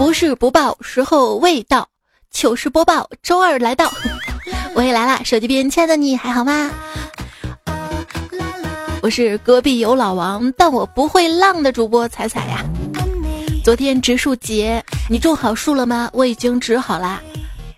[0.00, 1.86] 不是不报，时候未到。
[2.30, 3.92] 糗事播报，周二来到，
[4.74, 5.20] 我也来啦！
[5.22, 6.70] 手机边亲爱的你还好吗？
[9.02, 12.64] 我是隔壁有老王，但我不会浪的主播彩彩呀。
[13.62, 16.08] 昨天植树节，你种好树了吗？
[16.14, 17.20] 我已经植好啦，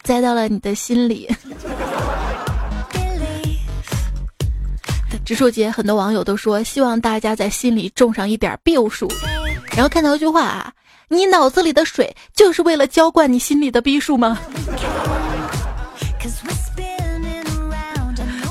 [0.04, 1.29] 栽到了你的心里。
[5.27, 9.11] 植树节，很多网友都说希望大家在心里种上一点病树。
[9.75, 10.73] 然后看到一句话啊，
[11.12, 14.39] 你脑子里的水就是为了浇灌你心里的逼数吗？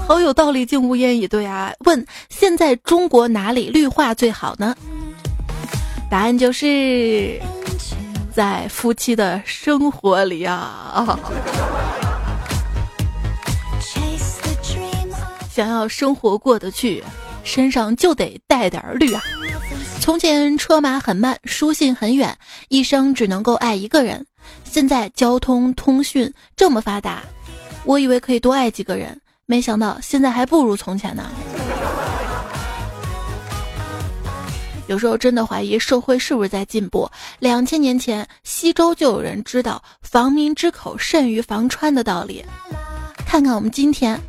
[0.08, 1.74] 好有道理，竟无言以对啊！
[1.86, 4.76] 问现在中国哪里绿化最好呢？
[6.10, 7.42] 答案就是
[8.32, 11.18] 在夫妻的生活里啊！
[15.52, 17.04] 想要生活过得去，
[17.44, 19.22] 身上就得带点绿啊！
[20.02, 22.36] 从前车马很慢，书信很远，
[22.70, 24.26] 一生只能够爱一个人。
[24.64, 27.22] 现在交通通讯这么发达，
[27.86, 31.30] 我以为可以多爱几个人，没想到现在还不如从前呢。
[34.88, 37.08] 有时候真的怀疑社会是不是在进步。
[37.38, 42.44] 两千年前，西周就有人知道“防民之口，甚于防川”的道理。
[43.28, 44.20] 看看我们今天，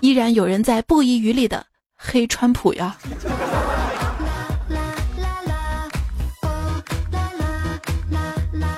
[0.00, 1.66] 依然有人在不遗余力的
[1.96, 2.96] 黑川普呀。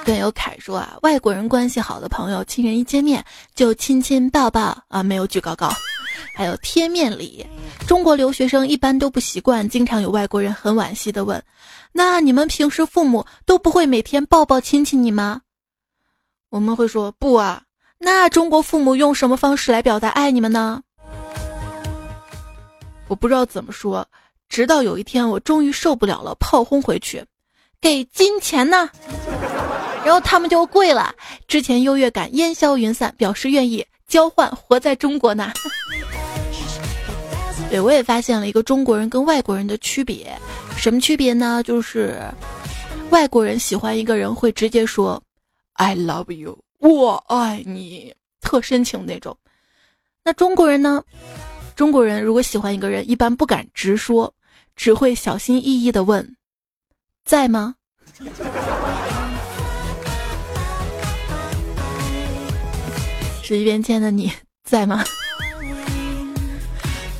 [0.04, 3.24] 段友凯说啊，外国人关系好的朋友，亲人一见面
[3.54, 5.72] 就亲亲抱抱啊，没有举高高。
[6.36, 7.46] 还有贴面礼，
[7.86, 11.42] 中国留学生一般都不习惯，经常有外国人很惋惜的问
[11.92, 15.40] ：“那你们平时父母都不会每天抱抱亲亲你吗？”
[16.50, 17.62] 我们会说不啊。
[17.98, 20.82] 那中国父母用什么方式来表达爱你们呢？
[23.06, 24.04] 我不知道怎么说，
[24.48, 27.24] 直到有一天我终于受不了了，炮轰回去，
[27.80, 28.90] 给金钱呢，
[30.04, 31.14] 然后他们就跪了，
[31.48, 35.50] 之前优越感烟消云散，表示愿意交换活在中国呢。
[37.70, 40.38] 对，我也发现了一个中国人跟外国人的区别，
[40.76, 41.62] 什么区别呢？
[41.64, 42.20] 就是
[43.10, 45.20] 外国人喜欢一个人会直接说
[45.72, 49.36] “I love you”，我爱你，特深情那种。
[50.22, 51.02] 那中国人呢？
[51.74, 54.32] 中国人如果喜欢一个人，一般不敢直说，
[54.76, 56.36] 只会小心翼翼的问
[57.24, 57.74] ：“在吗？”
[63.46, 64.32] 十一边签的你
[64.64, 65.04] 在吗？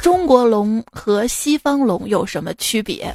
[0.00, 3.14] 中国龙和西方龙有什么区别？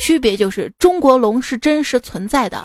[0.00, 2.64] 区别就是中国龙是真实存在的。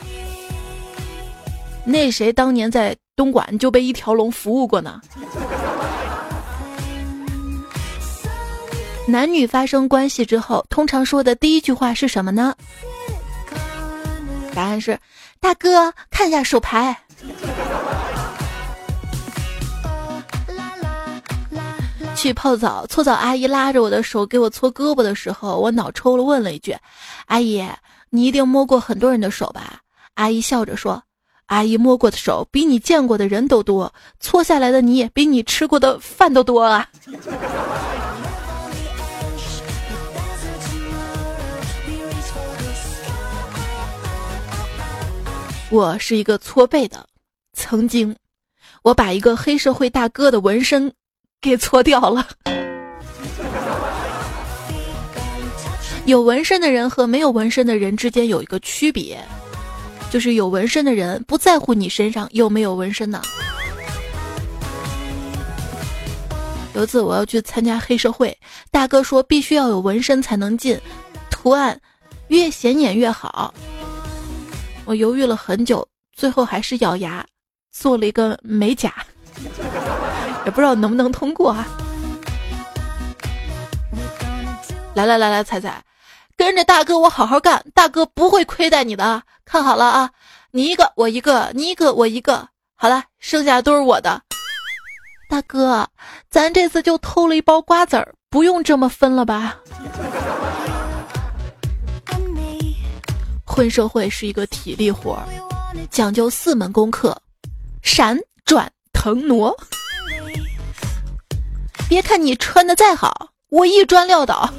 [1.84, 5.02] 那谁当年在东莞就被一条龙服务过呢？
[9.06, 12.56] 男女发生关系之后，通常说的第一句话是什么呢？
[14.56, 14.98] 答案是：
[15.42, 16.98] 大哥，看一下手牌。
[22.18, 26.76] 去泡澡，搓澡阿姨拉着我的手给我搓胳膊的时候，我脑抽了，问了一句
[27.28, 27.64] ：“阿姨，
[28.10, 29.82] 你一定摸过很多人的手吧？”
[30.16, 31.04] 阿姨笑着说
[31.46, 36.90] ：“阿姨摸过的手比你见过的人都多，搓下来的泥比你吃过的饭都多啊。”
[45.70, 47.08] 我是一个搓背的，
[47.54, 48.16] 曾经，
[48.82, 50.92] 我把一个黑社会大哥的纹身。
[51.42, 52.28] 给搓掉了。
[56.06, 59.22] 有纹身的人和没有纹身的人之间有一个区别，
[60.10, 63.22] 就是有纹身的人不在乎你身上有没有纹身呢。
[66.74, 68.38] 有次我要去参加黑社会，
[68.72, 70.80] 大哥说必须要有纹身才能进，
[71.30, 71.78] 图案
[72.30, 73.54] 越显眼越好。
[74.86, 77.26] 我犹豫了很久，最后还是咬牙
[77.74, 78.94] 做了一个美甲。
[80.48, 81.68] 也不知道能不能通过啊！
[84.94, 85.84] 来来来来，彩彩，
[86.38, 89.22] 跟着大哥我好好干，大哥不会亏待你的。
[89.44, 90.10] 看好了啊，
[90.52, 94.22] 你一个我一个，你一个我一个，好了，剩下都是我的。
[95.30, 95.86] 大哥，
[96.30, 99.58] 咱这次就偷了一包瓜子儿，不用这么分了吧？
[103.44, 105.20] 混社会是一个体力活，
[105.92, 107.22] 讲究四门功课：
[107.82, 109.54] 闪、转、腾、挪。
[111.90, 114.50] 别看你穿的再好，我一砖撂倒。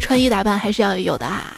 [0.00, 1.54] 穿衣打扮还是要有的啊。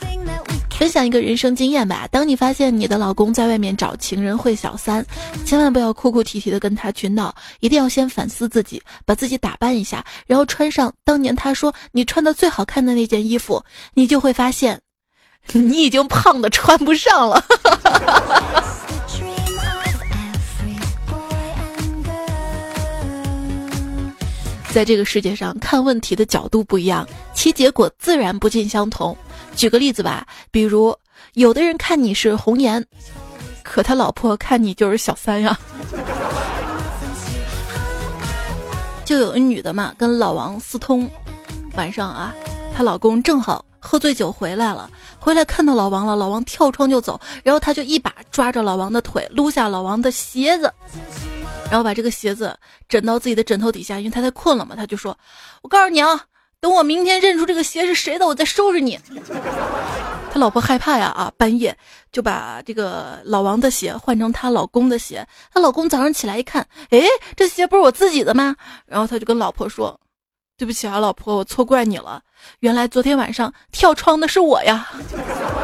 [0.77, 2.09] 分享一个人生经验吧。
[2.11, 5.05] 当你发现你的老公在外面找情人会小三，
[5.45, 14.81] 千万不要哭哭啼啼的跟他去闹，一定要先反思自己，把自己打扮一下，然后穿上当年他说你穿的最好看的那件衣服，你就会发现，
[15.53, 17.45] 你已经胖的穿不上了。
[24.73, 29.17] 在这个世界上看问题的角度不一样，其结果自然不尽相同。
[29.57, 30.97] 举个例子吧，比如
[31.35, 32.85] 有的人看你是红颜，
[33.65, 35.59] 可他老婆看你就是小三呀。
[39.05, 41.11] 就有一女的嘛，跟老王私通，
[41.75, 42.33] 晚上啊，
[42.77, 44.89] 她老公正好喝醉酒回来了，
[45.19, 50.73] 回来看到老王了，老王跳窗就走，然后她就一把抓着老王的腿，撸下老王的鞋子。
[51.71, 52.59] 然后把这个鞋子
[52.89, 55.17] 枕到自己的枕头底下，因为他太困了嘛，他就说
[55.63, 56.21] ：“我告诉你啊，
[56.61, 58.99] 等我明天认出这个鞋是谁的，我再收拾你。
[60.33, 61.77] ”他老婆害怕呀啊，半夜
[62.13, 65.27] 就把这个老王的鞋换成她老公的鞋。
[65.53, 67.01] 她老公早上起来一看，哎，
[67.37, 68.57] 这鞋不是我自己的吗？
[68.87, 69.99] 然后他就跟老婆说
[70.59, 72.23] ：“对不起啊，老婆，我错怪你了。
[72.61, 74.89] 原来昨天晚上跳窗的是我呀。”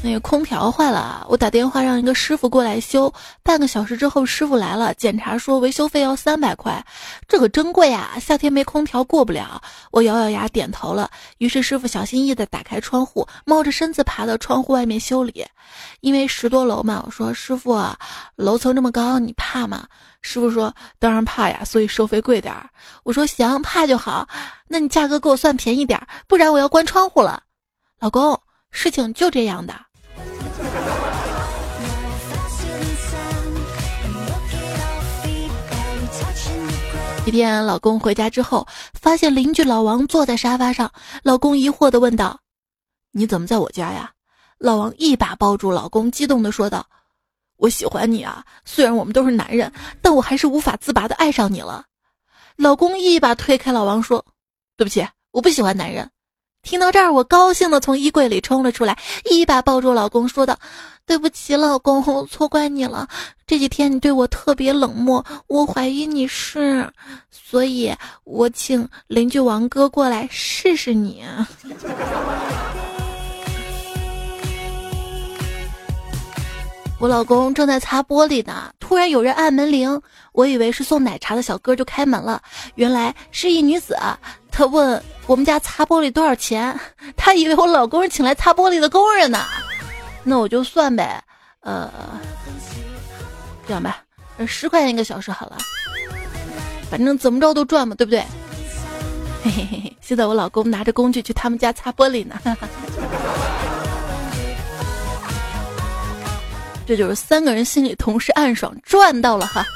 [0.00, 3.12] 那个空调坏了，我打电话让一个师傅过来修。
[3.42, 6.82] 半个小时之后，师傅来了，检查说维修费要三百块，
[7.26, 8.16] 这可真贵啊！
[8.20, 9.60] 夏天没空调过不了。
[9.90, 11.10] 我咬咬牙点头了。
[11.38, 15.44] 于是师傅小心翼翼地打开窗户，猫着身子爬到窗户外面修理。
[16.00, 17.76] 因为十多楼嘛，我说师傅，
[18.36, 19.84] 楼层这么高，你怕吗？
[20.22, 22.70] 师傅说当然怕呀，所以收费贵点儿。
[23.02, 24.26] 我说行，怕就好。
[24.68, 27.42] 那你价格给我算便宜点，不然我要关窗户了。
[27.98, 28.40] 老公，
[28.70, 29.87] 事情就这样的。
[37.28, 38.66] 一天，老公回家之后，
[38.98, 40.90] 发现邻居老王坐在沙发上。
[41.22, 42.40] 老公疑惑的问道
[43.12, 44.10] ：“你怎么在我家呀？”
[44.56, 46.86] 老王一把抱住老公，激动的说道
[47.58, 48.42] ：“我喜欢你啊！
[48.64, 49.70] 虽然我们都是男人，
[50.00, 51.84] 但我还是无法自拔的爱上你了。”
[52.56, 54.24] 老公一把推开老王，说
[54.78, 56.10] ：“对不起，我不喜欢男人。”
[56.64, 58.98] 听到这儿，我高兴的从衣柜里冲了出来，
[59.30, 60.58] 一把抱住老公，说道
[61.04, 63.06] ：“对不起，老公，我错怪你了。”
[63.48, 66.86] 这几天你对我特别冷漠，我怀疑你是，
[67.30, 67.90] 所以
[68.24, 71.24] 我请邻居王哥过来试试你。
[77.00, 79.98] 我老公正在擦玻璃呢，突然有人按门铃，
[80.32, 82.42] 我以为是送奶茶的小哥，就开门了，
[82.74, 83.96] 原来是一女子。
[84.50, 86.78] 她问我们家擦玻璃多少钱，
[87.16, 89.42] 她以为我老公是请来擦玻璃的工人呢，
[90.22, 91.24] 那我就算呗，
[91.60, 91.90] 呃。
[93.68, 94.02] 这样吧，
[94.46, 95.58] 十块钱一个小时好了，
[96.90, 98.24] 反正怎么着都赚嘛，对不对？
[99.44, 102.40] 嘿 嘿嘿嘿，现在我老公拿着工具去他们家擦玻璃呢。
[106.86, 109.66] 这就是三个人心里同时暗爽，赚到了哈。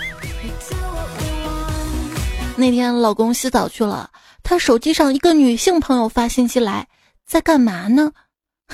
[2.56, 4.10] 那天老公洗澡去了，
[4.42, 6.88] 他手机上一个女性朋友发信息来，
[7.26, 8.10] 在干嘛呢？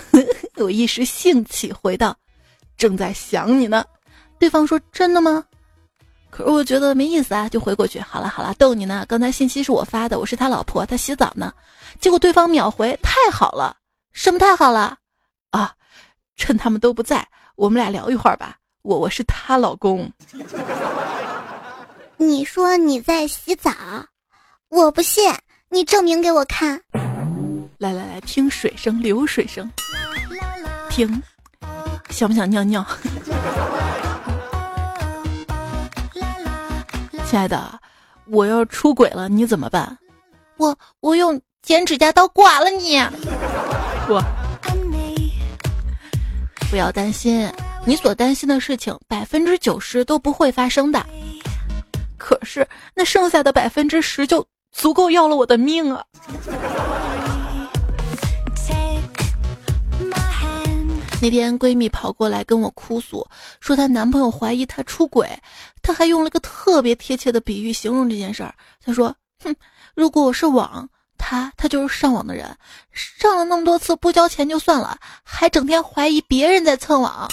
[0.59, 2.17] 我一时兴起回道
[2.79, 3.85] ：“正在想你呢。”
[4.39, 5.45] 对方说：“真的吗？”
[6.31, 7.99] 可是我觉得没意思啊，就回过去。
[8.01, 9.05] 好了好了，逗你呢。
[9.09, 11.53] 刚才信息是我发的，我是他老婆，他洗澡呢。
[12.01, 13.77] 结果对方秒回：“太好了，
[14.13, 14.99] 什么太好了？
[15.51, 15.73] 啊，
[16.37, 17.27] 趁他们都不在，
[17.57, 18.57] 我们俩聊一会儿吧。
[18.83, 20.11] 我我是他老公。
[22.19, 23.71] 你说你在洗澡，
[24.69, 25.33] 我不信，
[25.71, 26.81] 你证明给我看。
[27.79, 29.71] 来来来，听水声，流水声，
[30.91, 31.23] 听，
[32.11, 32.85] 想不想尿尿？”
[37.29, 37.79] 亲爱的，
[38.31, 39.99] 我要出轨了，你怎么办？
[40.57, 42.99] 我我用剪指甲刀刮了你。
[44.09, 44.25] 我
[46.71, 47.47] 不要担心，
[47.85, 51.05] 你所担心的事情百分之九十都不会发生的。
[52.17, 54.43] 可是那剩下的百分之十就
[54.73, 56.03] 足够要了我的命啊！
[61.21, 63.27] 那天闺蜜跑过来跟我哭诉，
[63.59, 65.29] 说她男朋友怀疑她出轨，
[65.83, 68.55] 她还用了个特别贴切的比喻形容这件事儿。
[68.85, 69.55] 她说：“哼，
[69.97, 72.57] 如果我是网，他他就是上网的人，
[72.93, 77.29] 上了那么多次不交钱就算了，还整天怀疑别人在蹭网。”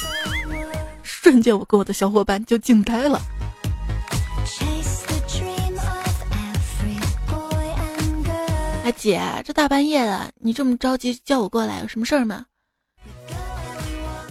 [1.04, 3.22] 瞬间，我跟我的小伙伴就惊呆了。
[8.84, 12.46] 哎，姐，这大半夜的，你这么着急叫我过来，有什么事儿吗？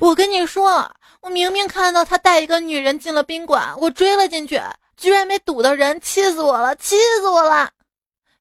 [0.05, 0.87] 我跟你说，
[1.23, 4.61] 我明明看到他带一个女人进了宾馆，我追了进去，
[4.99, 7.71] 居然没堵到人，气死我了，气死我了！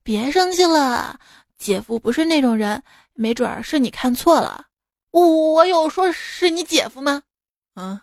[0.03, 1.17] 别生气了，
[1.57, 4.65] 姐夫不是那种人，没准儿是你看错了。
[5.11, 7.23] 我我有说是你姐夫吗？
[7.75, 7.97] 嗯。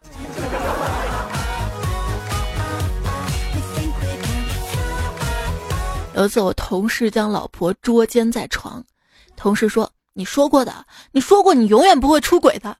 [6.14, 8.83] 有一次，我同事将老婆捉奸在床，
[9.37, 12.75] 同事说：“你说过的，你说过你永远不会出轨的。”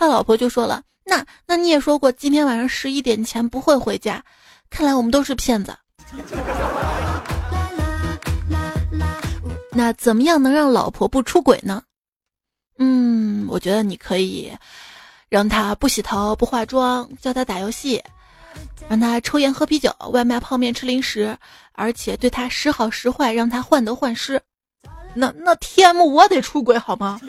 [0.00, 4.24] 他老婆就说了：“那那你也说过今天晚上十一点前不会回家，
[4.70, 5.76] 看来我们都是骗子。”
[9.72, 11.82] 那怎么样能让老婆不出轨呢？
[12.78, 14.50] 嗯，我觉得你可以
[15.28, 18.02] 让他不洗头、不化妆，教他打游戏，
[18.88, 21.36] 让他抽烟喝啤酒、外卖泡面吃零食，
[21.72, 24.40] 而且对他时好时坏，让他患得患失。
[25.12, 27.20] 那那 T M 我得出轨好吗？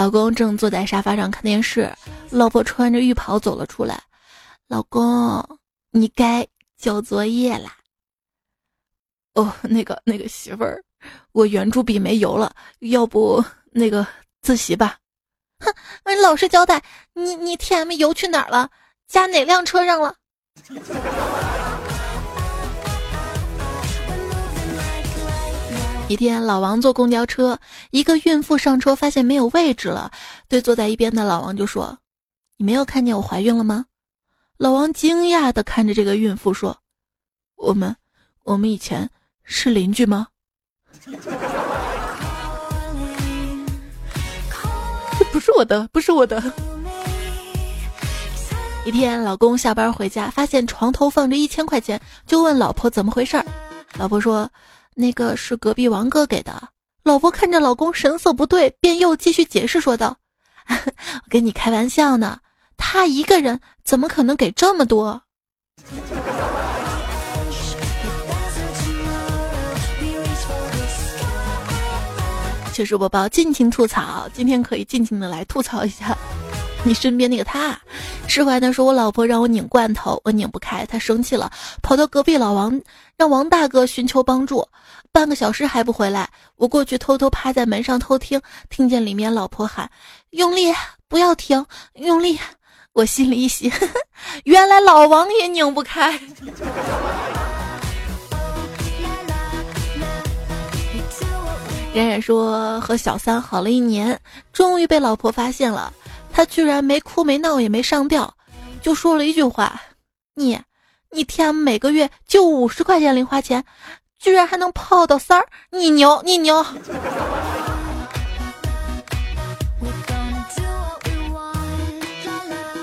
[0.00, 1.94] 老公正坐在沙发上看电视，
[2.30, 4.02] 老婆穿着浴袍走了出来。
[4.66, 5.46] 老公，
[5.90, 7.76] 你该交作业啦。
[9.34, 10.82] 哦，那个那个媳妇儿，
[11.32, 14.06] 我圆珠笔没油了，要不那个
[14.40, 14.96] 自习吧？
[15.58, 15.70] 哼，
[16.22, 18.70] 老实交代，你你 T M 油去哪儿了？
[19.06, 20.14] 加哪辆车上了？
[26.10, 27.60] 一天，老王坐公交车，
[27.92, 30.10] 一个孕妇上车发现没有位置了，
[30.48, 32.00] 对坐在一边的老王就说
[32.58, 33.84] ：“你没有看见我怀孕了吗？”
[34.58, 36.76] 老王惊讶的看着这个孕妇说
[37.54, 37.94] ：“我们，
[38.42, 39.08] 我们以前。”
[39.52, 40.26] 是邻居吗？
[45.32, 46.42] 不是我的，不是我的。
[48.84, 53.46] 一天，老公下班回家，发现床头放着一千块钱，就问老婆怎么回事儿。
[53.96, 54.50] 老婆说
[55.00, 56.68] ：“那个是隔壁王哥给的。”
[57.02, 60.16] 老婆看着老公神色不对，便又继续解释说道
[60.68, 62.38] ：“我跟你开玩笑呢，
[62.76, 65.22] 他一个人怎么可能给这么多？”
[72.72, 74.28] 糗事播报，尽情吐槽。
[74.32, 76.16] 今天可以尽情的来吐槽一下
[76.84, 77.78] 你身边那个他。
[78.26, 81.50] 释怀的说，我老婆让我拧罐头，我拧不开，她生气了，
[81.82, 82.80] 跑到隔壁老王，
[83.16, 84.66] 让王大哥寻求帮助。
[85.12, 89.90] 半个小时还不回来，我过去偷偷趴在门上偷听，听见里面老婆喊
[90.30, 90.72] ：“用力，
[91.08, 92.38] 不要停，用力。”
[92.92, 93.72] 我心里一喜，
[94.44, 96.12] 原来老王也拧不开。
[101.94, 104.20] 冉冉说和小三好了一年，
[104.52, 105.92] 终于被老婆发现了。
[106.32, 108.32] 他居然没哭没闹也没上吊，
[108.82, 109.80] 就说了一句话
[110.34, 110.60] ：“你，
[111.10, 113.64] 你天每个月就五十块钱零花钱，
[114.20, 116.62] 居然还能泡到三儿，你牛你牛。”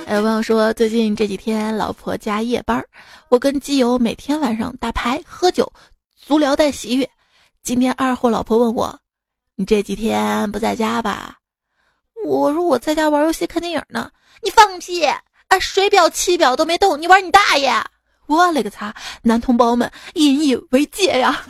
[0.07, 2.83] 还有朋友说，最近这几天老婆加夜班，
[3.29, 5.71] 我跟基友每天晚上打牌喝酒，
[6.15, 7.07] 足疗带洗浴。
[7.61, 8.99] 今天二货老婆问我
[9.55, 11.35] ：“你这几天不在家吧？”
[12.25, 14.09] 我说：“我在家玩游戏看电影呢。”
[14.41, 15.05] 你放屁！
[15.05, 17.69] 啊，水表气表都没动，你玩你大爷！
[18.27, 18.93] 我勒个擦！
[19.23, 21.43] 男同胞们，引以为戒呀！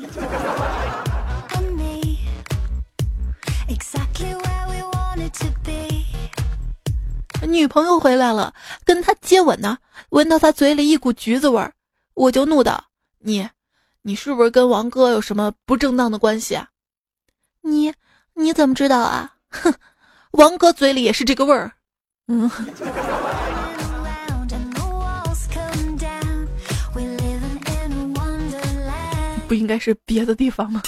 [7.41, 8.53] 女朋友回来了，
[8.85, 9.77] 跟他接吻呢，
[10.09, 11.73] 闻到他嘴里一股橘子味儿，
[12.13, 12.85] 我就怒道
[13.19, 13.49] ：“你。”
[14.03, 16.69] 你是不是跟王哥有什么不正当的关系啊？
[17.59, 17.93] 你
[18.35, 19.33] 你怎么知道啊？
[19.49, 19.73] 哼，
[20.31, 21.73] 王哥嘴里也是这个味儿。
[22.29, 22.49] 嗯，
[29.47, 30.81] 不应该是别的地方吗？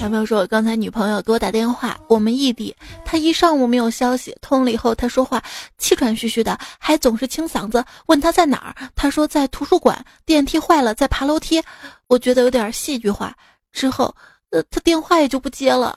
[0.00, 4.36] 男朋友说：“我刚才女朋友给我打电话，我们异地，她一上午没有消息。
[4.40, 5.40] 通了以后，她说话
[5.78, 7.84] 气喘吁吁的，还总是清嗓子。
[8.06, 11.62] 问她在哪儿，她说在图书馆，电梯坏了，在爬楼梯。
[12.08, 13.32] 我觉得有点戏剧化。
[13.70, 14.12] 之后，
[14.50, 15.96] 呃，她电话也就不接了。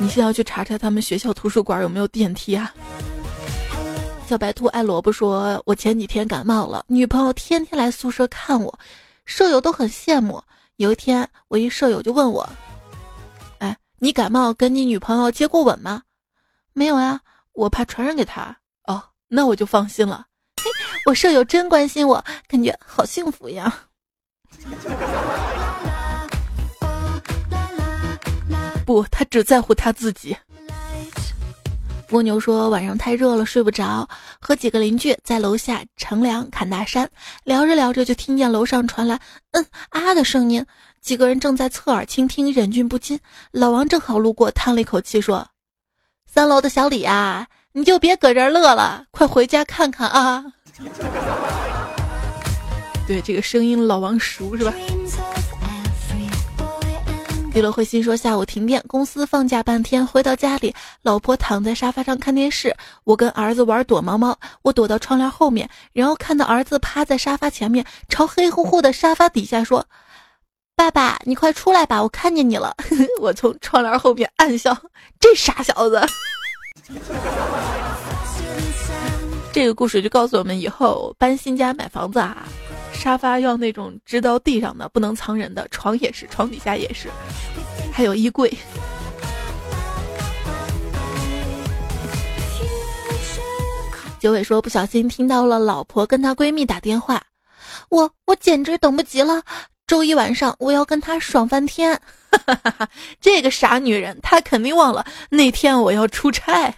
[0.00, 2.74] 你现在要去查查他们学校图书馆有没有电梯啊？”
[4.26, 8.78] 小白兔爱萝卜说：“我前几天感冒了，女朋友天天来宿舍看我。”
[9.26, 10.42] 舍友都很羡慕。
[10.76, 12.48] 有一天，我一舍友就问我
[13.58, 16.02] ：“哎，你感冒跟你女朋友接过吻吗
[16.72, 17.20] ？”“没有啊，
[17.52, 18.56] 我怕传染给她。
[18.86, 20.26] ”“哦，那我就放心了。
[20.62, 20.70] ”“嘿，
[21.06, 23.82] 我舍友真关心我，感觉好幸福呀。”
[28.84, 30.36] 不，他只在乎他自己。
[32.10, 34.08] 蜗牛说晚上太热了睡不着，
[34.40, 37.08] 和几个邻居在楼下乘凉侃大山，
[37.44, 39.20] 聊着聊着就听见楼上传来
[39.52, 40.66] 嗯啊的声音，
[41.00, 43.20] 几个人正在侧耳倾听，忍俊不禁。
[43.52, 45.46] 老王正好路过，叹了一口气说
[46.26, 50.44] ：“三楼的小李啊，你就别搁这儿乐了，快回家看看啊。
[53.06, 54.74] ”对这个声音，老王熟是吧？
[57.60, 62.74] 娱乐会心说下午停电，公司放假半天，回到家里，老婆躺在沙发上看电视，
[63.04, 69.84] 我跟儿子玩躲猫猫，我躲到窗帘后面，然后看到儿子趴在沙发前面，朝黑乎乎的沙发底下说
[70.74, 72.74] ：“爸爸，你快出来吧，我看见你了。
[73.20, 74.74] ”我从窗帘后面暗笑，
[75.20, 76.00] 这傻小子。
[79.52, 82.48] 这个故事就告诉我们，以后搬新家买房子啊。
[82.92, 87.08] 沙发要那种直到地上的，不能藏人的；床也是，床底下也是，
[87.92, 88.52] 还有衣柜。
[94.18, 97.22] 九尾说不小心听到了老婆跟她闺蜜打电话，
[97.88, 99.42] 我我简直等不及了，
[99.86, 101.98] 周一晚上我要跟她爽翻天。
[103.18, 106.74] 这个傻女人，她肯定忘了那天我要出差。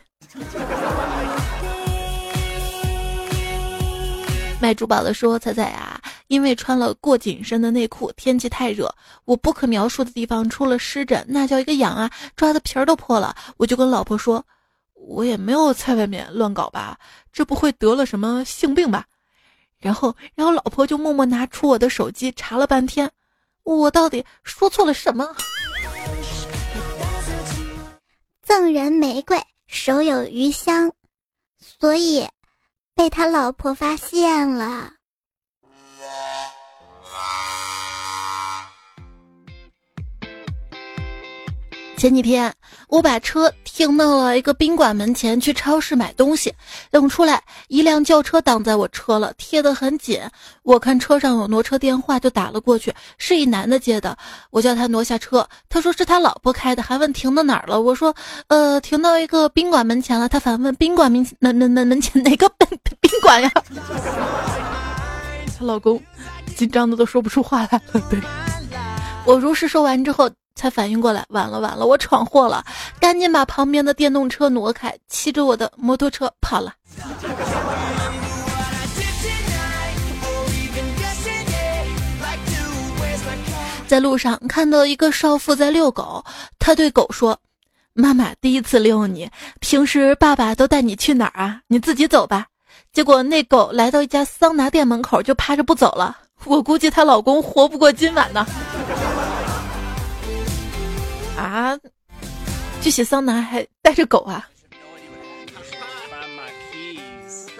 [4.62, 13.35] 卖珠宝的说：“彩彩啊，因为穿了过紧身的内裤，天气太热，我不可描述的地方出了湿疹，那叫一个痒啊，抓的皮儿都破了。
[13.57, 14.47] 我就跟老婆说，
[14.95, 16.97] 我也没有在外面乱搞吧，
[17.33, 19.04] 这不会得了什么性病吧？
[19.81, 23.11] 然后，然后老婆就默默拿出我的手机查了半天，
[23.64, 25.26] 我到底说错了什么？
[28.45, 30.92] 赠人玫瑰，手有余香，
[31.59, 32.25] 所以。”
[32.94, 34.92] 被他老婆发现了。
[42.02, 42.52] 前几天
[42.88, 46.52] 我把车停到了一个宾馆门前，去超市买东西。
[46.90, 50.21] 等出来，一辆轿车挡在我车了，贴得很紧。
[50.64, 54.18] 我看车上有挪车电话，就打了过去，是一男的接的。
[54.50, 57.80] 我叫他挪下车，他说是他老婆开的，还问停到哪儿了。
[57.80, 58.12] 我说，
[58.49, 60.28] 呃，停到一个宾馆门前了。
[60.28, 62.66] 他反问宾馆门门门门门前哪个宾
[63.00, 63.49] 宾馆呀？
[65.56, 66.02] 她 老公
[66.57, 68.03] 紧张的都说不出话来了。
[68.11, 68.20] 对
[69.24, 70.29] 我如实说完之后。
[70.54, 72.64] 才反应过来，完了完了，我闯祸了！
[73.00, 76.72] 赶紧把旁边的电动车挪开，骑着我的摩托车跑了。
[83.86, 86.24] 在路上看到一个少妇在遛狗，
[86.58, 87.38] 他对狗说
[87.92, 91.60] ：“妈妈第一次遛你，平时爸爸都带你去哪儿啊？
[91.66, 92.46] 你自己走吧。”
[92.90, 98.46] 结果那狗来到一家桑拿店门口就趴着不走了，我估计她老公活不过今晚呢。
[101.37, 101.79] 啊！
[102.81, 104.49] 去洗桑拿还带着狗啊！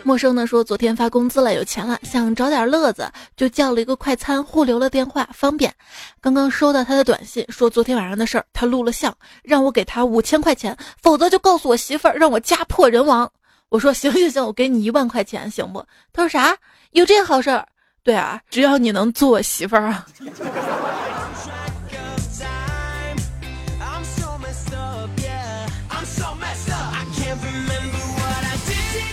[0.05, 5.73] 陌生的说，昨天发工资了，有钱了，想找点乐子，就叫了一个快餐，互留了电话，方便。
[6.21, 13.31] 刚刚收到他的短信，说昨天晚上的事儿，他录了像，让我给他五千块钱，否则就告诉我媳妇儿，让我家破人亡。
[13.69, 15.87] 我说行行行，我给你一万块钱，行不？
[16.13, 16.57] 他说啥？
[16.91, 17.65] 有这好事儿？
[18.03, 20.05] 对啊，只要你能做我媳妇儿啊。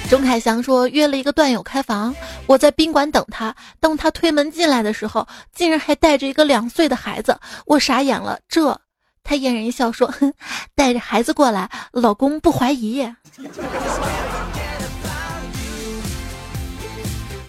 [0.10, 2.16] 钟凯翔说约了一个段友开房，
[2.48, 3.56] 我在宾馆等他。
[3.80, 8.40] 当他推门进来的时候，竟然还带着一个两岁的孩子，我傻眼了。
[8.50, 8.82] 这，
[9.24, 10.34] 他嫣然一笑说：“哼，
[10.74, 13.08] 带着孩子过来，老公不怀疑。”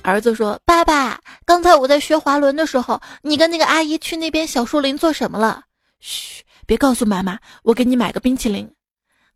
[0.03, 5.63] 儿子说：“爸爸，刚才我在学滑轮的时候，你跟那个阿姨去那边小树林做什么了？”
[6.01, 8.71] 嘘，别告诉妈妈，我给你买个冰淇淋。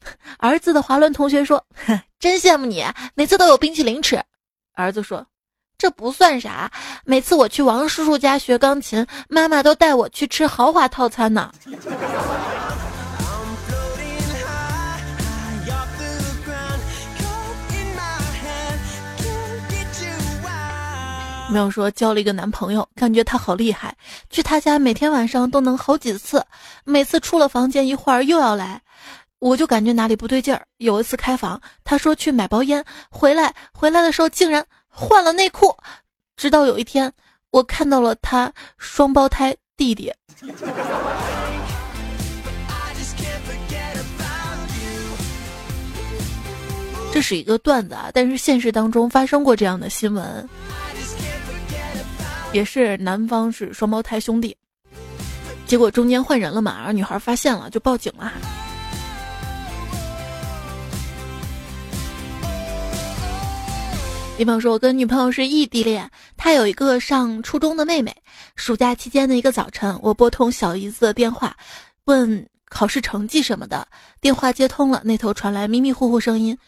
[0.39, 1.65] 儿子的滑轮同学说
[2.19, 4.21] ：“真羡慕你，每次都有冰淇淋吃。”
[4.75, 5.27] 儿子说
[5.79, 6.71] ：“这不算啥，
[7.05, 11.53] 每次我去王叔叔家学钢琴，妈妈都带我去吃豪华套餐呢。”
[21.51, 23.95] 没有说交了一个男朋友，感觉他好厉害，
[24.29, 26.45] 去他家每天晚上都能好几次，
[26.85, 28.81] 每次出了房间一会儿又要来。
[29.45, 30.67] 我就感觉哪里不对劲儿。
[30.79, 35.77] 有一次开房，他说去买包烟，回来回来的时候竟然换了内裤。
[36.35, 37.13] 直到有一天，
[37.51, 40.11] 我看到了他双胞胎弟弟。
[47.13, 50.49] 这是一个段子啊，但是现实当中发生过这样的新闻，
[52.51, 54.57] 也是男方是双胞胎兄弟，
[55.67, 58.33] 结果中间换人了嘛，然后女孩发现了就报警了。
[64.37, 68.15] 比方说，我跟女朋友是异地恋，她有一个上初中的妹妹。
[68.57, 71.57] 暑假期间的一个早晨，我拨通小姨子的电话，
[72.07, 73.87] 问考试成绩什么的。
[74.21, 76.59] 电话接通了，那头传来迷迷糊糊声音：“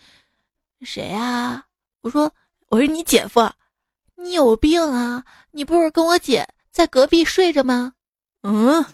[0.83, 1.65] 谁呀？”
[2.03, 2.33] 我说
[2.71, 3.41] ：“我是你姐夫。”
[4.19, 5.23] 你有病啊！
[5.51, 7.93] 你不是跟我姐在隔壁睡着吗？
[8.43, 8.85] 嗯。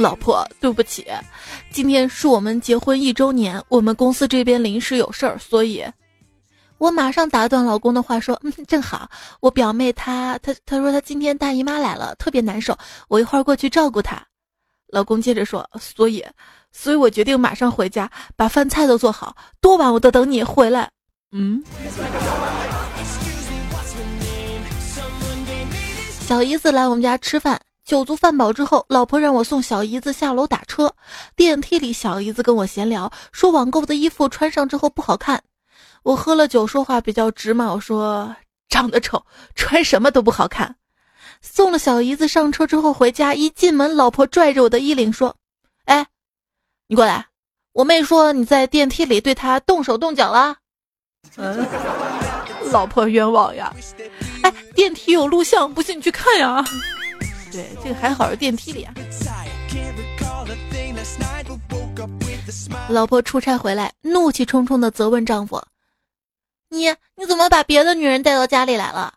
[0.00, 1.06] 老婆，对不起，
[1.70, 5.84] 今天是我们结婚一周年，我们公司这边临时有事儿，所以，
[6.78, 9.10] 我马上打断老公的话说：“嗯，正好，
[9.40, 12.74] 我表妹她她她说她今天大姨妈来了，特别难受，
[13.08, 14.26] 我一会儿过去照顾她。”
[14.88, 16.24] 老公接着说：“所以，
[16.72, 20.90] 所以我决定马上回家，把饭菜都做好，多晚我都等你回来。”
[21.32, 21.62] 嗯。
[26.26, 27.60] 小姨子来我们家吃饭。
[27.90, 30.94] 酒足饭饱之后，老婆让我送小姨子下楼打车。
[31.34, 35.42] 电梯里，小姨子跟我闲聊，说网购的衣服穿上之后不好看。
[36.04, 38.36] 我喝了酒，说话比较直嘛，我说
[38.68, 39.20] 长得丑，
[39.56, 40.76] 穿什么都不好看。
[41.42, 45.34] 送了小姨子上车之后回家，一进门，老婆拽着我的衣领说
[45.86, 46.06] ：“哎，
[46.86, 47.26] 你过来，
[47.72, 50.58] 我妹说你在电梯里对她动手动脚了。”
[51.36, 51.66] 嗯，
[52.70, 53.74] 老婆冤枉呀！
[54.44, 56.64] 哎，电梯有录像，不信你去看呀。
[57.50, 58.94] 对，这个还好是电梯里啊。
[62.88, 65.62] 老婆出差回来，怒气冲冲的责问丈夫
[66.70, 69.14] ：“你你怎么把别的女人带到家里来了？”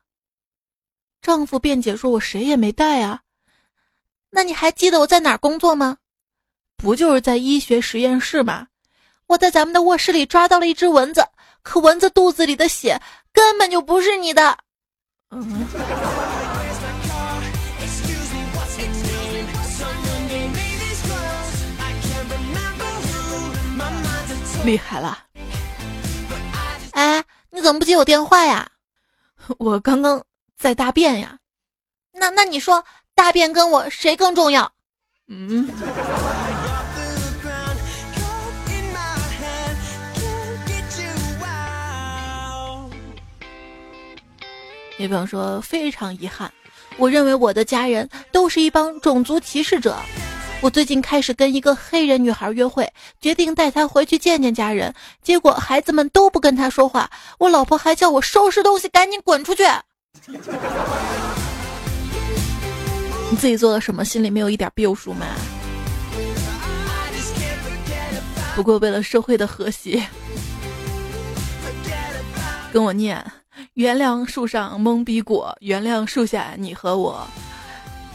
[1.21, 3.21] 丈夫辩解说：“我谁也没带啊。”
[4.29, 5.97] 那你还记得我在哪儿工作吗？
[6.75, 8.67] 不就是在医学实验室吗？
[9.27, 11.25] 我在咱们的卧室里抓到了一只蚊子，
[11.61, 14.57] 可蚊子肚子里的血根本就不是你的。
[15.29, 15.65] 嗯。
[24.65, 25.25] 厉害了！
[26.91, 28.69] 哎，你怎么不接我电话呀？
[29.57, 30.23] 我刚刚
[30.57, 31.37] 在大便呀。
[32.13, 34.71] 那那你说，大便跟我谁更重要？
[35.27, 35.67] 嗯。
[44.97, 46.49] 比方说，非常遗憾，
[46.97, 49.97] 我认为我的家人都是一帮种族歧视者。
[50.63, 54.93] 我最近开始跟一个黑人女孩约会，决定带她回去见见家人。
[55.21, 59.65] 结果孩子们都不跟她说话，我老婆还叫我收拾东西，赶紧滚出去。
[63.29, 64.05] 你自己做了什么？
[64.05, 65.25] 心里没有一点逼数吗？
[68.55, 70.01] 不过为了社会的和谐，
[72.71, 73.21] 跟我念：
[73.73, 77.27] 原谅树上懵逼果，原谅树下你和我。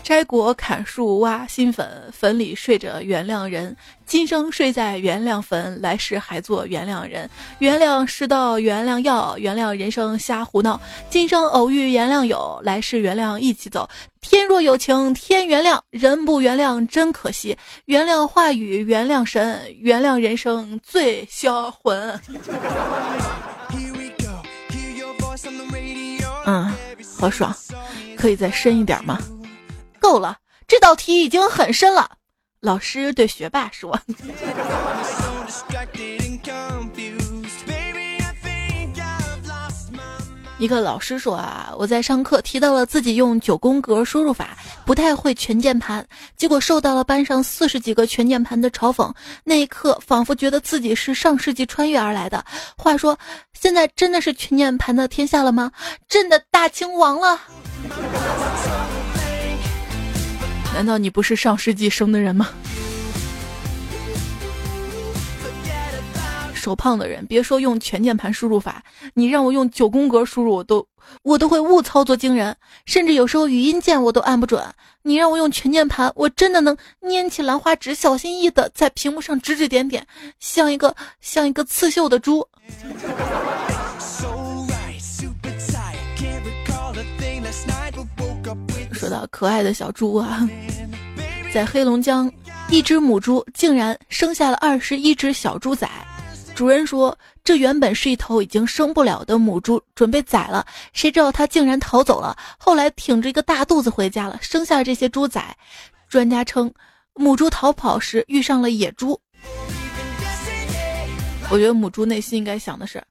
[0.08, 3.76] 摘果砍树挖新坟，坟里睡着原谅人。
[4.06, 7.28] 今生睡在原谅坟，来世还做原谅人。
[7.58, 10.80] 原谅世道，原谅药，原谅人生瞎胡闹。
[11.10, 13.86] 今生偶遇原谅友，来世原谅一起走。
[14.22, 17.54] 天若有情天原谅，人不原谅真可惜。
[17.84, 22.18] 原谅话语，原谅神，原谅人生最销魂。
[26.46, 26.72] 嗯，
[27.18, 27.54] 好爽，
[28.16, 29.18] 可以再深一点吗？
[29.98, 32.10] 够了，这道题已经很深了。
[32.60, 33.96] 老师对学霸说
[40.58, 46.04] ：“一个老师说啊，我在上课提到了自己用九宫格输入法，不太会全键盘，
[46.36, 49.14] 结果受到了班上四十几个全键盘的嘲讽。
[49.44, 52.44] 那一刻，仿佛觉得自己是上世纪穿越而来的。
[52.76, 53.16] 话说，
[53.52, 55.70] 现在真的是全键盘的天下了吗？
[56.08, 57.40] 真的大清亡了？”
[60.78, 62.50] 难道你不是上世纪生的人吗？
[66.54, 70.86] 手胖的人，别说用全键盘输入法，你让我用九宫格输入，我都
[71.24, 74.64] 我都会误操作惊人，甚至有时候语音键我都按不准。
[75.02, 80.06] 你让我用全键盘，我真的能拈起兰花指，小心翼翼的在屏幕上指指点点，
[80.38, 82.46] 像一个像一个刺绣的猪。
[89.08, 90.46] 说到可爱的小猪啊，
[91.50, 92.30] 在黑龙江，
[92.68, 95.88] 一只母猪竟然生下了二十一只小猪仔。
[96.54, 102.36] 主人说，这原本是一头已经生不了的母猪，准备宰了，谁知道它竟然逃走了。
[102.58, 105.42] 后来挺着一个大肚子回家了，生下了这些猪仔。
[106.10, 106.70] 专家称，
[107.14, 109.18] 母猪逃跑时遇上了野猪。
[111.48, 113.02] 我觉得母猪内心应该想的是：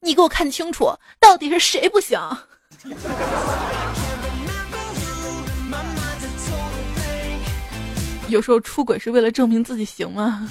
[0.00, 2.18] 你给我看清楚，到底是谁不行？
[8.28, 10.50] 有时候出轨是为了证明自己行吗？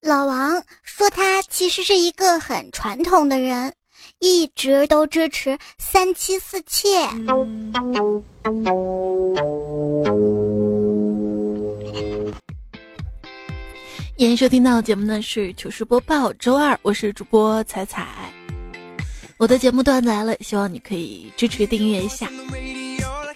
[0.00, 3.72] 老王说他其实是一个很传统的人，
[4.18, 7.06] 一直都支持三妻四妾。
[14.16, 18.06] 欢迎收听到节目呢是糗事播报周二，我是主播彩彩。
[19.36, 22.30] 我的节目段子来了，希望你可以支持订阅一下，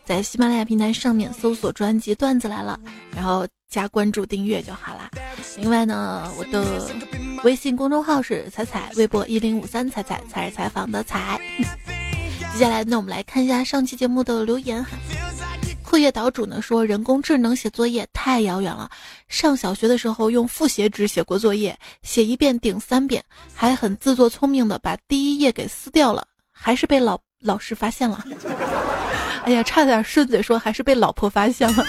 [0.09, 2.81] 在喜马拉雅平台上面搜索专辑《段子来了》，
[3.15, 5.11] 然后加关注订阅就好啦。
[5.59, 6.91] 另外呢，我的
[7.45, 11.39] 微信公众号是彩彩，微博一零五三彩彩，才是采访的彩。
[12.55, 14.97] 接下来呢，我们来看一下上期节目的留言哈。
[15.85, 18.91] 课业岛主呢说，人工智能写作业太遥远了。
[19.29, 28.25] 上小学的时候用复写纸写过作业，写一遍顶三遍，还很自作聪明的把第一页给撕掉了，还是被老老师发现了。
[29.49, 31.83] 哎呀，差点顺嘴说还是被老婆发现了。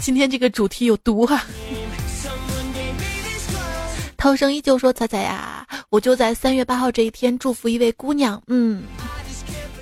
[0.00, 1.46] 今天这个主题有毒啊！
[4.16, 8.82] 涛声依旧说：“彩彩呀，我就在三月八号这一天祝福一位姑娘。”嗯，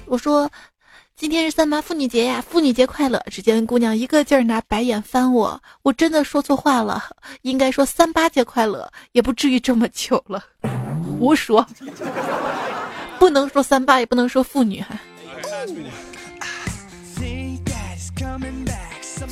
[0.04, 0.50] 我说。
[1.14, 3.22] 今天是三八妇女节呀，妇女节快乐！
[3.30, 7.04] 只见姑娘一个劲儿拿白眼翻我，我真的说错话了，
[7.42, 10.42] 应该说三八节快乐，也不至于这么糗了。
[11.20, 11.64] 胡说，
[13.20, 14.84] 不能说三八，也不能说妇女，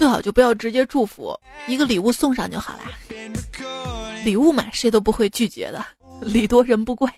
[0.00, 2.84] 最好就不要直接祝福，一个礼物送上就好啦。
[4.24, 5.84] 礼物嘛，谁都不会拒绝的，
[6.22, 7.12] 礼多人不怪。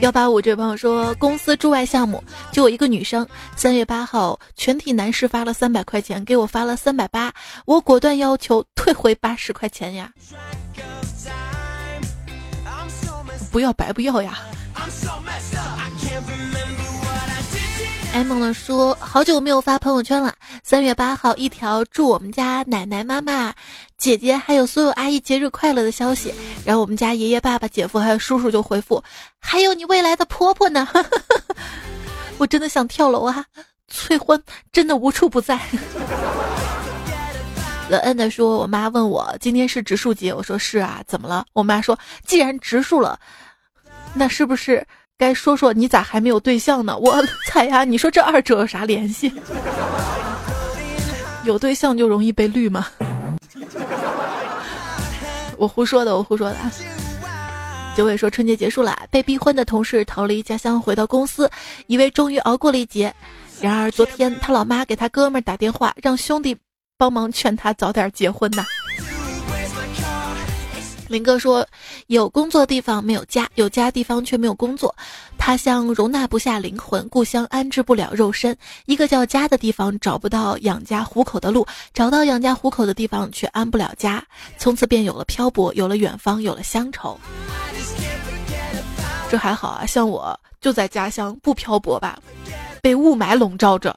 [0.00, 7.30] 幺八五这位朋友说，公司驻外项目就我一个女生，三月八号全体男士发了三百块钱，给我发了三百八，
[7.66, 10.10] 我果断要求退回八十块钱呀！
[13.52, 14.38] 不要白不要呀！
[18.18, 23.54] 艾梦呢说，好久没有发朋友圈了，三月八号一条祝我们家奶奶妈妈。
[23.96, 29.00] 姐姐还有所有阿姨节日快乐的消息，然后我们家爷爷、爸爸、姐夫还有叔叔就回复，
[29.38, 30.88] 还有你未来的婆婆呢。
[32.38, 33.44] 我真的想跳楼啊！
[33.86, 35.56] 催婚真的无处不在。
[37.88, 41.46] 乐恩的说，我妈问我今天是植树节，我说是啊，怎么了？
[41.52, 43.16] 我妈说，既然植树了，
[44.12, 44.84] 那是不是
[45.18, 46.96] 该说说你咋还没有对象呢？
[46.96, 49.32] 我猜呀，你说这二者有啥联系？
[51.44, 52.86] 有对象就容易被绿吗？
[55.56, 56.56] 我胡说的，我胡说的。
[57.96, 61.50] 九尾说春节结束了，被逼婚的同事逃离家乡回到公司，
[61.88, 63.12] 以为终于熬过了一劫。
[63.60, 66.56] 然而昨天他老妈给他哥们打电话，让兄弟
[66.96, 68.64] 帮忙劝他早点结婚呐。
[71.08, 71.66] 林哥说
[72.08, 74.94] ：“有工作地方没有家，有家地方却没有工作。
[75.38, 78.56] 他乡容纳不下灵魂，故乡安置不了肉身。
[78.84, 84.22] 一个叫家的地方找不到养家糊口的路，找到养家糊口的地方却安不了家。
[84.58, 87.18] 从此便有了漂泊，有了远方，有了乡愁。
[89.30, 92.18] 这还好啊，像我就在家乡，不漂泊吧，
[92.82, 93.96] 被雾霾笼罩着。”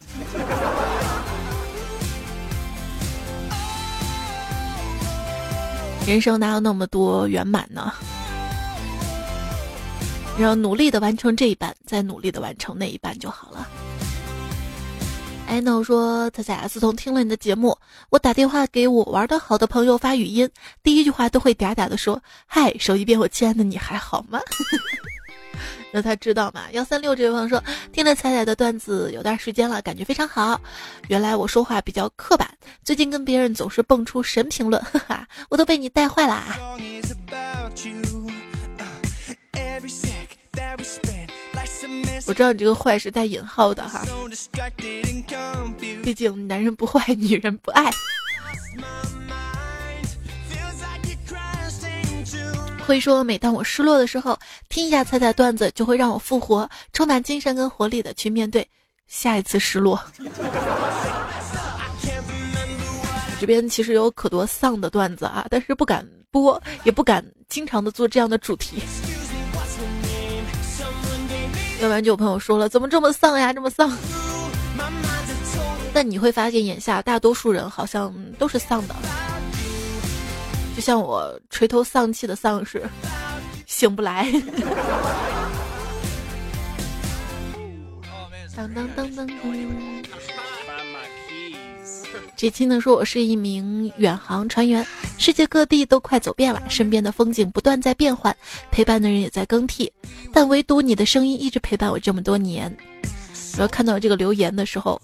[6.08, 7.94] 人生哪有那么多圆满呢？
[10.38, 13.68] 然后努力的完成这一半，再努力的完成那一半就好了。
[15.48, 17.78] 哎，那我说他在自从听了你的节目，
[18.10, 20.50] 我打电话给我玩的好的朋友发语音，
[20.82, 24.40] 第一句话都会嗲嗲的说：“嗨，手机边，我亲爱的你还好吗？”
[25.92, 26.64] 那他知道吗？
[26.72, 30.60] 幺三六这位朋友说，听了彩彩的段子有段时间了，感觉非常好。
[31.10, 32.50] 原来我说话比较刻板，
[32.84, 36.58] 最近跟别人总是蹦出神评论，哈哈，我都被你带坏啦。
[42.28, 44.06] 我知道你这个坏是带引号的哈，
[46.02, 47.92] 毕竟男人不坏，女人不爱。
[52.92, 58.68] 会说，每当我失落的时候，听一下彩彩段子，就会让我复活，充满精神跟活力的去面对
[59.08, 59.98] 下一次失落。
[63.40, 68.84] 这边其实有可多丧的段子啊，但是不敢播，也不敢经常的做这样的主题，
[71.80, 73.90] 要不然就有朋友说了，怎么这么丧呀，这么丧？
[75.94, 78.94] 但你会发现，眼下大多数人好像都是丧的。
[80.76, 82.82] 就像我垂头丧气的丧尸，
[83.66, 84.32] 醒不来。
[88.56, 89.38] 当当当当当。
[92.36, 94.86] 这期呢说我是一名远航船员，
[95.20, 98.36] 世界各地都快走遍了，身边的风景不断在变换，
[98.72, 99.92] 陪伴的人也在更替，
[100.34, 102.76] 但唯独你的声音一直陪伴我这么多年。
[103.54, 105.00] 然后看到这个留言的时候，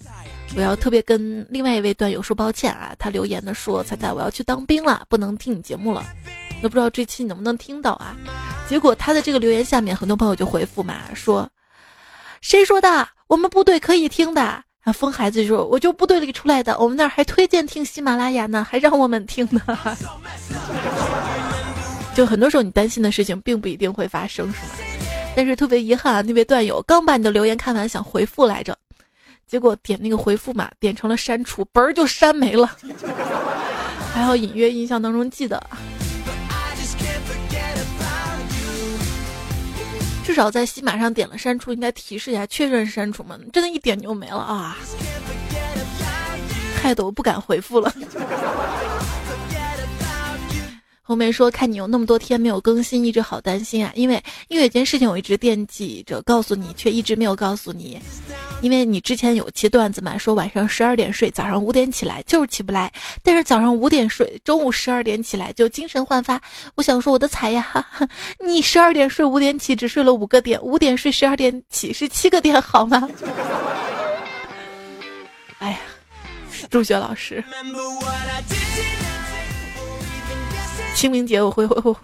[0.56, 6.04] 我要特别跟另外一位段友说抱歉啊，他留言的说：“彩彩，我要去当兵了，不能听你节目了。”
[6.60, 8.16] 都不知道这期你能不能听到啊？
[8.68, 11.48] 结果他的这个留言下面，很多朋友就回复嘛，说
[12.40, 13.08] ：“谁说的？
[13.28, 14.42] 我们部队可以听的。”
[14.82, 19.60] 啊，疯孩子就说：“我就部队里出来的，我们那儿还推荐听喜马拉雅呢，还让我们听呢。”
[22.16, 24.70] 就很多时候你担心的事情，并不一定会发生，是吗？
[25.36, 28.76] 但是特别遗憾啊，那位段友刚把你的留言看完，想回复来着，
[29.48, 32.70] 结果点那个回复嘛，点成了删除，嘣儿就删没了。
[34.12, 35.60] 还好隐约印象当中记得，
[40.22, 43.38] 至少在西马上点了删除，应该提示一下确认删除嘛？
[43.52, 44.76] 真的一点就没了啊！
[46.82, 47.90] 害得我不敢回复了。
[51.08, 53.90] 红梅说：“看你有那么多天没有更新，一直好担心啊！
[53.94, 57.98] 因为因为有件事情我一直惦记着告诉你，却一直没有告诉你。
[58.60, 62.92] 因为你之前有期段子嘛，说晚上十二点睡，早上五点起来，就是起不来。
[63.22, 66.38] 但是早上五点睡，中午十二点起来就精神焕发。
[66.74, 67.86] 我想说我的彩呀，
[68.38, 73.08] 你十二点睡五点起，只睡了五个点，五点睡十二点起是七个点，好吗？
[75.56, 75.78] 哎呀，
[76.70, 77.42] 数学老师。”
[80.98, 81.94] 清明节我会 会会。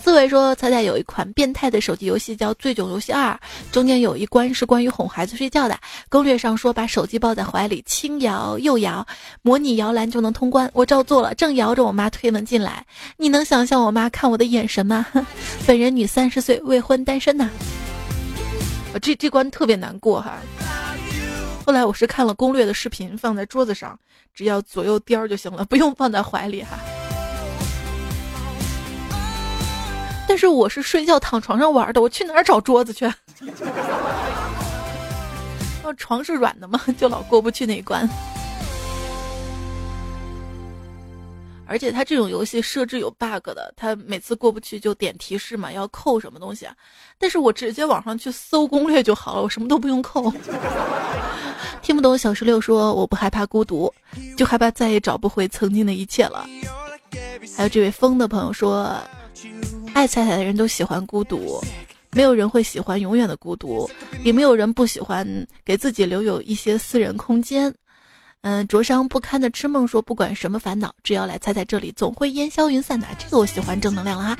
[0.00, 3.32] 四维说：“彩彩有一款变态的手机游戏叫《醉酒游戏二》，
[3.72, 5.76] 中间有一关是关于哄孩子睡觉的。
[6.08, 9.04] 攻略上说把手机抱在怀里，轻摇右摇，
[9.42, 10.70] 模拟摇篮就能通关。
[10.72, 12.86] 我照做了，正摇着，我妈推门进来。
[13.16, 15.04] 你能想象我妈看我的眼神吗？
[15.66, 17.50] 本人女，三十岁，未婚，单身呐。
[18.94, 20.38] 我这这关特别难过哈。
[21.68, 23.98] 后来我是看了攻略的视频，放在桌子上。”
[24.32, 26.78] 只要左右颠儿就行了，不用放在怀里哈。
[30.26, 33.04] 但是我是睡觉躺床上玩的，我去哪儿找桌子去？
[35.84, 36.80] 那，床是软的吗？
[36.96, 38.08] 就老过不去那一关。
[41.68, 46.74] 而且它这种游戏设置有 bug 的，它每次过不去就点提示嘛，要扣什么东西啊？
[47.18, 50.32] 但是我直接网上去搜攻略就好了，我什么都不用扣。
[51.82, 53.92] 听不懂小石榴说我不害怕孤独，
[54.36, 56.48] 就害怕再也找不回曾经的一切了。
[57.56, 58.98] 还有这位疯的朋友说，
[59.92, 61.60] 爱彩彩的人都喜欢孤独，
[62.12, 63.88] 没有人会喜欢永远的孤独，
[64.24, 67.72] 也没有人不喜欢给自己留有一些私人空间。
[68.42, 74.38] 嗯，灼伤不堪的痴梦说：“不管什么烦恼，只要来猜猜这里，总会烟消云散的。”这个我喜欢正能量了哈。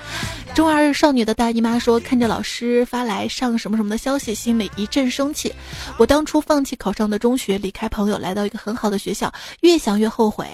[0.55, 5.53] 中二少女的大姨妈说：“看着老师发来上什么什么的消息，心里一阵生气。
[5.99, 10.47] 我当初放弃考上的中学，离开朋友，来到一个很好的学校，越想越后悔。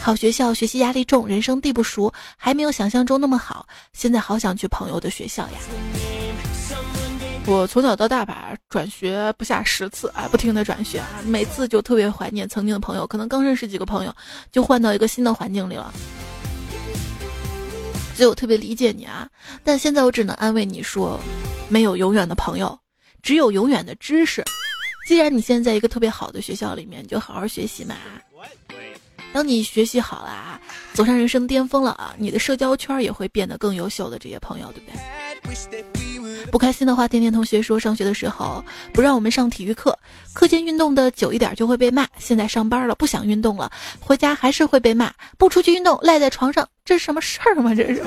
[0.00, 3.66] 好学校，学习压力重，人生地不熟，还没有想象中那么好。
[3.92, 5.58] 现在好想去朋友的学校呀。”
[7.46, 14.14] 我从小到大吧，转学不下十次啊，不停的转学啊，每次就特别怀念曾经的朋友，可能刚认识几个朋友，
[14.52, 15.92] 就换到一个新的环境里了。
[18.14, 19.28] 所以我特别理解你啊，
[19.64, 21.18] 但现在我只能安慰你说，
[21.68, 22.78] 没有永远的朋友，
[23.22, 24.44] 只有永远的知识。
[25.08, 27.96] 既然你现在在一个特别好的学校里面，你就好好学习嘛。
[29.32, 30.60] 当你学习好了啊，
[30.92, 36.09] 走上人生巅峰了啊，你的社交圈也会变得更优秀的这些朋友，对不对？
[36.50, 39.98] 不开心的话，天天同学说上学的时候不让我们上体育课，
[40.32, 42.06] 课间运动的久一点就会被骂。
[42.18, 45.12] 现在上班了，不想运动了，回家还是会被骂。
[45.38, 47.74] 不出去运动，赖在床上，这是什么事儿吗？
[47.74, 48.02] 这是。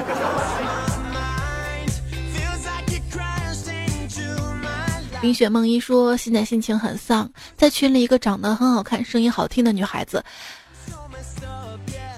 [5.22, 10.22] 冰雪梦一说现在心情很丧，在群里一个长得很好看、声音好听的女孩子。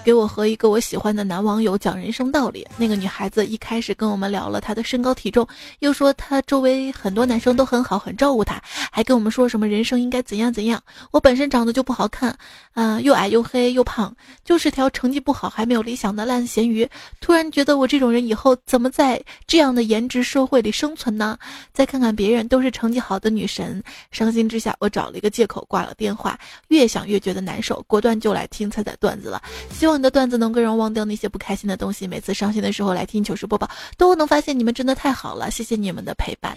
[0.06, 2.64] 给我和一个我喜欢的男网友讲人生道理。
[2.76, 5.44] 那个女孩子一开始跟我们聊了她的身高体重，
[5.80, 10.80] 又说她周围很多男生都很好，很照顾她，还跟我们说什么人生应该怎样怎样。
[11.10, 12.38] 我本身长得就不好看，
[12.74, 14.14] 啊，又矮又黑又胖，
[14.44, 16.88] 就是条成绩不好还没有理想的烂咸鱼。
[17.20, 21.36] 突然觉得我这种人以后怎么在这样的颜值社会里生存呢？
[21.72, 26.38] 再看看别人都是成绩好的女神，伤心之下我找了一个借口挂了电话。
[26.68, 29.42] 越想越觉得难受，果断就来听彩彩段子了。
[29.72, 29.95] 希望。
[29.96, 32.06] 你的段子能够让忘掉那些不开心的东西。
[32.06, 35.50] 每次伤心的时候来听糗事播报，都能发现你们真的太好了。
[35.50, 36.56] 谢谢你们的陪伴，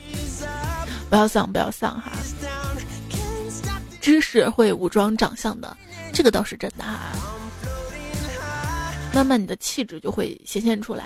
[1.09, 2.11] 不要丧，不要丧哈。
[4.01, 5.75] 知识会武装长相的，
[6.13, 7.11] 这个倒是真的哈。
[9.13, 11.05] 慢慢你的气质就会显现出来。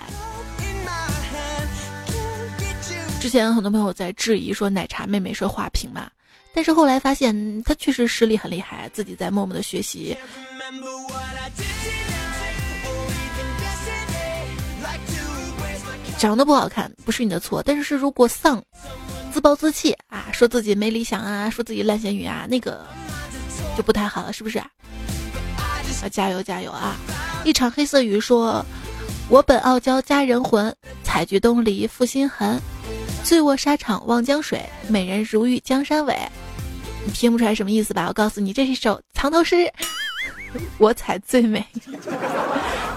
[3.20, 6.10] 之前很多朋友在质疑说奶茶妹妹是花瓶嘛，
[6.54, 10.16] 但是后来发现她确实实力很厉害，自己在默默的学习。
[16.24, 18.62] 长得不好看不是你的错，但是如果丧，
[19.30, 22.82] 自暴自弃啊，说自己没理想啊，说自己烂咸鱼啊，那个
[23.76, 24.58] 就不太好了，是不是？
[24.58, 24.70] 啊
[26.10, 26.96] 加油加油啊！
[27.44, 28.64] 一场黑色雨说
[29.28, 32.58] ：“我本傲娇佳人魂，采菊东篱赋心痕。
[33.22, 36.18] 醉卧沙场望江水，美人如玉江山尾。”
[37.04, 38.06] 你听不出来什么意思吧？
[38.08, 39.70] 我告诉你，这是一首藏头诗。
[40.78, 41.62] 我采最美。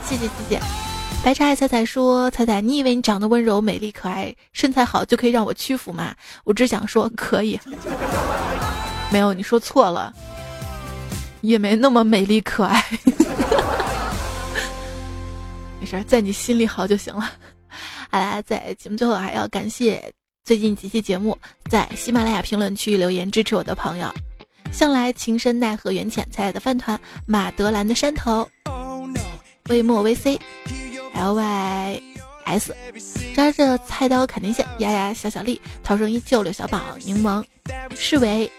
[0.06, 0.87] 谢 谢谢谢。
[1.28, 6.16] 白茶爱彩彩说：“彩彩，你以为你长得温柔、美丽、可爱、身材好就可以让我屈服吗？
[6.46, 7.60] 我只想说 可以。
[9.12, 10.14] 没有，你说错了。
[11.42, 12.82] 也没那么美丽可爱。
[15.82, 17.30] 没事，在你心里好就行了。
[18.10, 20.10] 好啦，在节目最后还要感谢
[20.46, 21.38] 最近几期节目
[21.70, 24.10] 在喜马拉雅评论区留言支持我的朋友：
[24.72, 28.48] 向来情深奈何缘浅，彩的饭团、马德兰的山头、
[29.68, 30.40] 微墨 VC。
[31.18, 32.02] L Y
[32.46, 32.76] S，
[33.34, 37.44] 抓着菜刀砍电线，丫丫小小丽，逃生依旧，刘小宝，柠檬，
[37.96, 38.50] 世伟，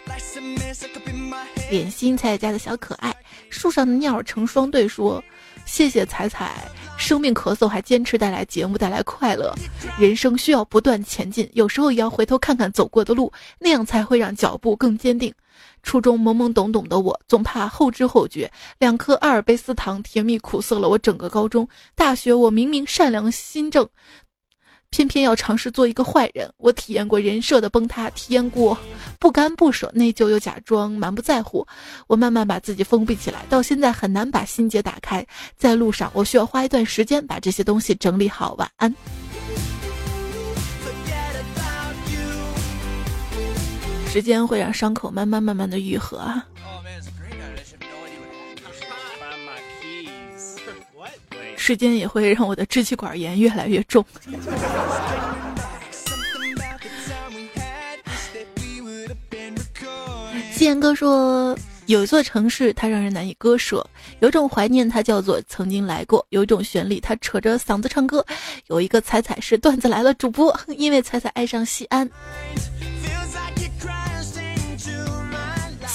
[1.70, 3.14] 点心彩家的小可爱，
[3.48, 5.22] 树上的鸟成双对说
[5.64, 9.54] ：“谢谢彩彩，生病咳嗽还坚持带来节目，带来快乐。
[9.96, 15.32] 人生需要不断前进，有时候也要回头看看走过的路，那样才会让脚步更坚定。”
[15.82, 21.68] 初中懵懵懂懂的我，总怕后知后觉，两颗阿尔卑斯糖甜蜜苦涩了我整个高中。
[21.94, 23.88] 大学我明明善良心正，
[24.90, 26.52] 偏偏要尝试做一个坏人。
[26.56, 28.76] 我体验过人设的崩塌，体验过
[29.18, 31.66] 不甘不舍、内疚又假装蛮不在乎。
[32.06, 35.26] 我慢慢把自己封闭起来，到现在很难把心结打开。
[35.56, 38.54] 在路上，我需要花一段时间把这些东西整理好。
[38.54, 38.94] 晚安。
[44.10, 46.44] 时间会让伤口慢慢慢慢的愈合啊！
[51.56, 54.04] 时间也会让我的支气管炎越来越重。
[60.52, 61.56] 夕颜哥说，
[61.86, 63.86] 有一座城市，它让人难以割舍；
[64.20, 68.20] 有种怀念，它叫做曾经来过；有一种旋律，它扯着嗓子唱歌；
[68.68, 72.08] 有一个彩彩是段子来了主播，因为彩彩爱上西安。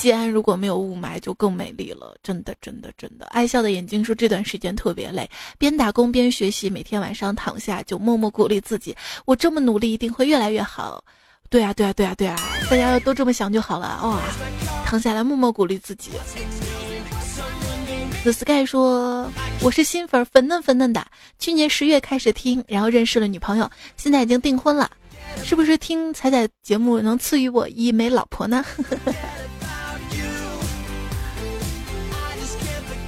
[0.04, 2.14] 西安如果没有雾霾，就更美丽了。
[2.22, 3.26] 真的，真的，真的。
[3.28, 8.94] 爱笑的眼睛说这段时间特别累，边打工边学习，每天晚上躺下就默默鼓励自己：
[9.24, 11.02] 我这么努力，一定会越来越好。
[11.50, 12.36] 对啊，对啊，对啊，对啊！
[12.70, 13.98] 大家要都这么想就好了。
[14.04, 14.20] 哇，
[14.86, 16.12] 躺下来默默鼓励自己。
[18.24, 19.32] The Sky 说
[19.64, 21.08] ：“我是新粉，粉嫩粉嫩的。
[21.40, 24.92] 去年十月开始听，然后认识了女朋友，现在已经订婚了。
[25.46, 28.66] 是不是听彩彩节目能赐予我一枚老婆呢？”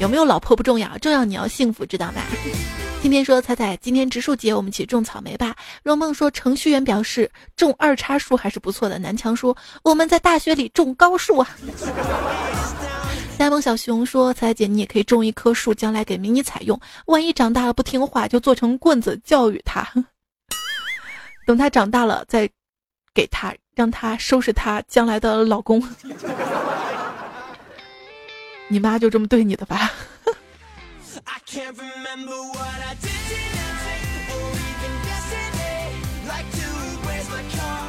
[0.06, 2.22] 有没有老婆不重要，重要你要幸福，知道吗？
[3.02, 5.56] 今天说彩彩，今天植树节，我们一起种草莓吧。
[5.82, 9.00] 若梦说程序员表示种二叉树还是不错的。
[9.00, 11.50] 南墙说我们在大学里种高树啊。
[13.40, 16.80] 呆萌小熊说彩彩姐，你也可以种一棵树，将来给迷你采用。
[17.08, 19.88] 万一长大了不听话，就做成棍子教育他。
[21.48, 22.48] 等他长大了再
[23.12, 25.84] 给他，让他收拾他将来的老公。
[28.68, 29.92] 你妈就这么对你的吧？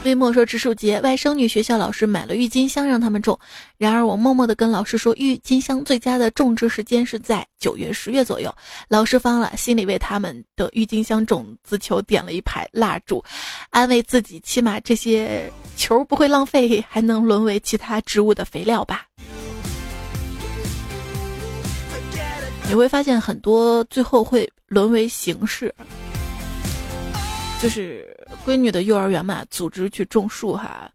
[0.05, 3.37] 微末说植树节，外甥女学校老师买了郁金香让他们种，
[3.77, 8.55] 然而我默默的跟老师说，郁金香最佳的种植时间是在九月、十月左右。
[8.87, 13.24] 老师方了，心里为他们的郁金香种子球点了一排蜡烛，
[13.70, 19.06] 安慰自己，起码这些球不会浪费，还能沦为其他植物的肥料吧。
[22.69, 25.73] 你会发现很多最后会沦为形式，
[27.62, 28.05] 就是
[28.45, 30.91] 闺女的幼儿园嘛，组织去种树哈，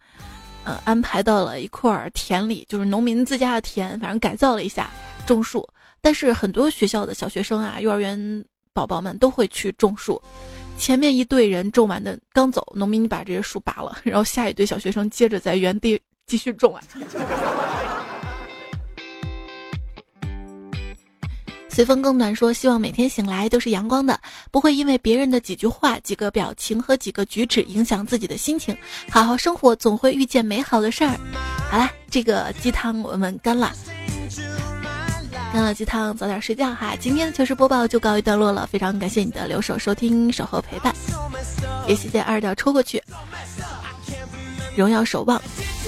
[0.66, 4.90] 呃，安排到了一块田里，就是农民自家的田，反正改造了一下
[5.26, 5.68] 种树。
[6.02, 10.22] 但是很多学校的小学生啊，幼儿园宝宝们都会去种树。
[10.78, 16.82] 前面一队人种完的刚走，农民把这些树拔了，然后下一队小学生接着在原地继续种啊。
[21.74, 24.20] 随风更暖说：“希望每天醒来都是阳光的，
[24.52, 28.76] 不会因为别人的几句话、几个表情和几个举止影响自己的心情。
[29.10, 31.18] 好好生活，总会遇见美好的事儿。”
[31.72, 33.72] 好啦，这个鸡汤我们干了，
[35.54, 36.94] 干了鸡汤，早点睡觉哈。
[37.00, 40.94] 今天的糗事播报就告一段落了，非常感谢你的留守收听、守候陪伴，
[41.88, 43.02] 也谢谢二调抽过去，
[44.76, 45.42] 荣耀守望，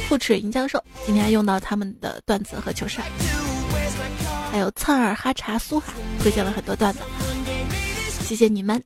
[0.07, 3.01] 富齿银教授，今天用到他们的段子和糗事。
[4.53, 5.91] 还有侧耳哈查苏哈
[6.21, 6.99] 推荐了很多段子，
[8.23, 8.79] 谢谢你们。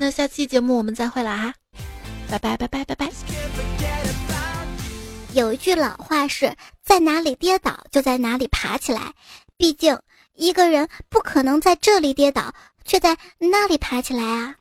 [0.00, 1.54] 那下期节目我们再会了哈。
[2.28, 3.08] 拜拜拜拜拜拜。
[5.32, 6.52] 有一句老话是
[6.82, 9.12] 在哪里跌倒就在哪里爬起来，
[9.56, 9.96] 毕竟
[10.34, 12.52] 一个人不可能在这里跌倒
[12.84, 14.56] 却在那里爬起来啊。